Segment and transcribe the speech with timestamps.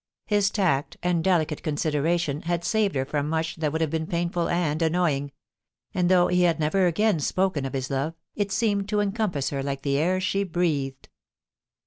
[0.25, 4.49] His tact and delicate consideration had saved her from much that would have been painful
[4.49, 5.31] and annoying;
[5.93, 9.61] and though he had never again spoken of his love, it seemed to encompass her
[9.61, 11.07] like the air she breathed.